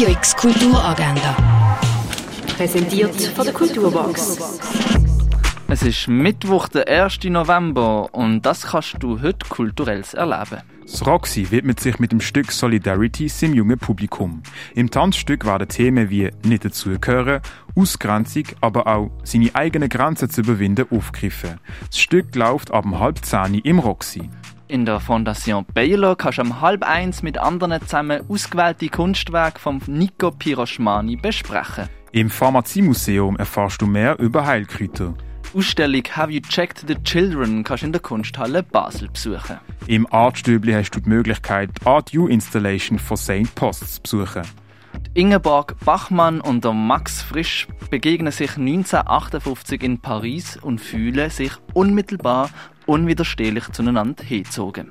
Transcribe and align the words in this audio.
Radio 0.00 0.14
X 0.14 0.34
Kulturagenda. 0.34 1.36
Präsentiert 2.56 3.14
von 3.20 3.44
der 3.44 3.52
Kulturbox. 3.52 4.38
Es 5.68 5.82
ist 5.82 6.08
Mittwoch, 6.08 6.68
der 6.68 6.88
1. 6.88 7.24
November 7.24 8.08
und 8.14 8.40
das 8.40 8.68
kannst 8.68 8.96
du 9.00 9.20
heute 9.20 9.46
kulturelles 9.46 10.14
erleben. 10.14 10.62
Das 10.80 11.06
Roxy 11.06 11.50
widmet 11.50 11.80
sich 11.80 11.98
mit 11.98 12.12
dem 12.12 12.22
Stück 12.22 12.50
Solidarity 12.50 13.28
seinem 13.28 13.52
jungen 13.52 13.78
Publikum. 13.78 14.42
Im 14.74 14.90
Tanzstück 14.90 15.44
werden 15.44 15.68
Themen 15.68 16.08
wie 16.08 16.30
nicht 16.44 16.64
dazugehören, 16.64 17.42
Ausgrenzung, 17.76 18.44
aber 18.62 18.86
auch 18.86 19.10
seine 19.22 19.54
eigenen 19.54 19.90
Grenzen 19.90 20.30
zu 20.30 20.40
überwinden 20.40 20.86
aufgegriffen. 20.90 21.60
Das 21.88 21.98
Stück 21.98 22.34
läuft 22.34 22.70
ab 22.70 22.86
halb 22.98 23.22
zehn 23.22 23.56
im 23.56 23.78
Roxy. 23.78 24.30
In 24.70 24.86
der 24.86 25.00
Fondation 25.00 25.66
Baylor 25.74 26.14
kannst 26.14 26.38
du 26.38 26.42
um 26.42 26.60
halb 26.60 26.84
eins 26.84 27.24
mit 27.24 27.38
anderen 27.38 27.80
zusammen 27.80 28.22
ausgewählte 28.28 28.88
Kunstwerke 28.88 29.58
von 29.58 29.82
Nico 29.88 30.30
Piroschmani 30.30 31.16
besprechen. 31.16 31.88
Im 32.12 32.30
Pharmaziemuseum 32.30 33.36
erfährst 33.36 33.82
du 33.82 33.86
mehr 33.86 34.16
über 34.20 34.46
Heilkräuter. 34.46 35.14
Ausstellung 35.56 36.04
Have 36.12 36.30
You 36.30 36.40
Checked 36.40 36.84
the 36.86 36.94
Children 37.02 37.64
kannst 37.64 37.82
du 37.82 37.86
in 37.86 37.92
der 37.92 38.00
Kunsthalle 38.00 38.62
Basel 38.62 39.08
besuchen. 39.08 39.58
Im 39.88 40.06
Artstübli 40.12 40.72
hast 40.72 40.92
du 40.92 41.00
die 41.00 41.08
Möglichkeit, 41.08 41.70
die 41.80 41.86
Art 41.86 42.14
U 42.14 42.28
Installation 42.28 43.00
von 43.00 43.16
St. 43.16 43.52
Post 43.56 43.88
zu 43.88 44.02
besuchen. 44.02 44.42
Ingeborg 45.14 45.74
Bachmann 45.84 46.40
und 46.40 46.62
der 46.62 46.72
Max 46.72 47.22
Frisch 47.22 47.66
begegnen 47.90 48.30
sich 48.30 48.56
1958 48.56 49.82
in 49.82 49.98
Paris 49.98 50.56
und 50.56 50.80
fühlen 50.80 51.28
sich 51.30 51.50
unmittelbar 51.74 52.50
unwiderstehlich 52.90 53.70
zueinander 53.70 54.24
hingezogen. 54.24 54.90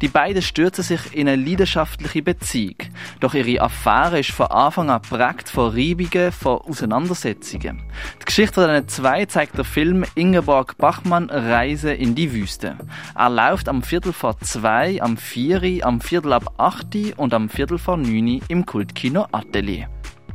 Die 0.00 0.08
beiden 0.08 0.40
stürzen 0.40 0.84
sich 0.84 1.14
in 1.14 1.28
eine 1.28 1.42
leidenschaftliche 1.42 2.22
Beziehung. 2.22 2.76
Doch 3.18 3.34
ihre 3.34 3.60
Affäre 3.60 4.20
ist 4.20 4.30
von 4.30 4.46
Anfang 4.46 4.90
an 4.90 5.02
geprägt 5.02 5.48
von 5.48 5.72
Reibungen, 5.72 6.32
von 6.32 6.58
Auseinandersetzungen. 6.58 7.82
Die 8.20 8.24
Geschichte 8.24 8.66
der 8.66 8.86
zwei 8.86 9.26
zeigt 9.26 9.56
der 9.56 9.64
Film 9.64 10.04
Ingeborg 10.14 10.76
Bachmann 10.78 11.28
Reise 11.30 11.92
in 11.92 12.14
die 12.14 12.32
Wüste. 12.32 12.76
Er 13.14 13.30
läuft 13.30 13.68
am 13.68 13.82
Viertel 13.82 14.12
vor 14.12 14.38
zwei, 14.38 15.02
am 15.02 15.16
vieri, 15.16 15.82
am 15.82 16.00
Viertel 16.00 16.32
ab 16.32 16.54
acht 16.58 16.96
und 17.16 17.34
am 17.34 17.48
Viertel 17.48 17.78
vor 17.78 17.96
neun 17.96 18.40
im 18.48 18.64
Kultkino 18.64 19.26
Atelier. 19.32 19.88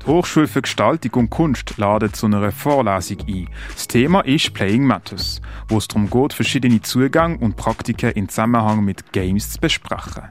Hochschule 0.05 0.47
für 0.47 0.61
Gestaltung 0.61 1.13
und 1.13 1.29
Kunst 1.31 1.77
ladet 1.77 2.15
zu 2.15 2.27
einer 2.27 2.51
Vorlesung 2.51 3.17
ein. 3.27 3.49
Das 3.73 3.87
Thema 3.87 4.21
ist 4.21 4.53
Playing 4.53 4.85
Matters, 4.85 5.41
wo 5.67 5.77
es 5.77 5.87
darum 5.87 6.09
geht, 6.09 6.33
verschiedene 6.33 6.81
Zugänge 6.81 7.37
und 7.39 7.55
Praktiken 7.55 8.11
in 8.11 8.29
Zusammenhang 8.29 8.85
mit 8.85 9.11
Games 9.13 9.51
zu 9.51 9.59
besprechen. 9.59 10.25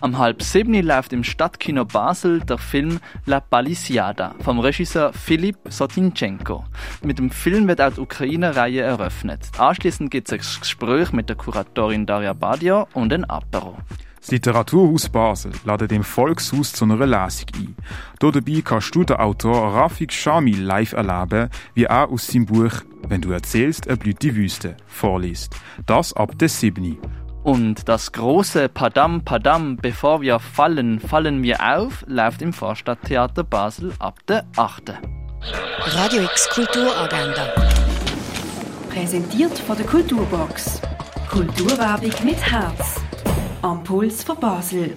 Am 0.00 0.18
halb 0.18 0.42
sieben 0.42 0.74
läuft 0.74 1.12
im 1.12 1.24
Stadtkino 1.24 1.84
Basel 1.84 2.40
der 2.40 2.58
Film 2.58 3.00
La 3.24 3.40
Palisiada 3.40 4.34
vom 4.40 4.60
Regisseur 4.60 5.12
Philipp 5.12 5.56
Sotinchenko. 5.70 6.64
Mit 7.02 7.18
dem 7.18 7.30
Film 7.30 7.66
wird 7.66 7.80
auch 7.80 7.94
die 7.94 8.00
Ukraine-Reihe 8.00 8.82
eröffnet. 8.82 9.40
Anschließend 9.58 10.10
gibt 10.10 10.30
es 10.30 10.34
ein 10.34 10.60
Gespräch 10.60 11.12
mit 11.12 11.28
der 11.30 11.36
Kuratorin 11.36 12.06
Daria 12.06 12.34
Badia 12.34 12.86
und 12.92 13.12
ein 13.12 13.24
Apero. 13.24 13.78
Das 14.26 14.32
Literaturhaus 14.32 15.08
Basel 15.08 15.52
ladet 15.64 15.92
im 15.92 16.02
Volkshaus 16.02 16.72
zu 16.72 16.84
einer 16.84 16.96
Lesung 17.06 17.46
ein. 17.54 17.76
Hier 18.20 18.32
dabei 18.32 18.60
kannst 18.60 18.92
du 18.92 19.04
den 19.04 19.18
Autor 19.18 19.72
Rafik 19.72 20.12
Shami 20.12 20.50
live 20.50 20.94
erleben, 20.94 21.48
wie 21.74 21.84
er 21.84 22.08
aus 22.08 22.26
seinem 22.26 22.46
Buch 22.46 22.72
«Wenn 23.06 23.20
du 23.20 23.30
erzählst, 23.30 23.86
erblüht 23.86 24.22
die 24.22 24.34
Wüste» 24.34 24.76
vorliest. 24.88 25.54
Das 25.86 26.12
ab 26.12 26.36
der 26.40 26.48
7. 26.48 26.98
Und 27.44 27.88
das 27.88 28.10
große 28.10 28.68
Padam 28.68 29.22
Padam, 29.24 29.76
bevor 29.76 30.20
wir 30.22 30.40
fallen, 30.40 30.98
fallen 30.98 31.44
wir 31.44 31.60
auf, 31.60 32.04
läuft 32.08 32.42
im 32.42 32.52
Vorstadttheater 32.52 33.44
Basel 33.44 33.92
ab 34.00 34.18
der 34.26 34.44
8. 34.56 34.92
Radio 35.84 36.22
X 36.24 36.48
Kulturagenda. 36.48 37.46
Präsentiert 38.90 39.56
von 39.56 39.76
der 39.76 39.86
Kulturbox. 39.86 40.82
Kulturwerbung 41.30 42.10
mit 42.24 42.42
Herz. 42.42 43.05
Am 43.62 43.82
Puls 43.82 44.22
von 44.22 44.36
Basel. 44.38 44.96